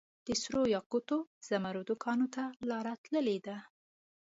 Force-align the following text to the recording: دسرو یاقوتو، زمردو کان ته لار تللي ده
دسرو 0.27 0.61
یاقوتو، 0.75 1.17
زمردو 1.49 1.95
کان 2.03 2.19
ته 2.33 2.43
لار 2.69 2.85
تللي 3.03 3.37
ده 3.45 3.57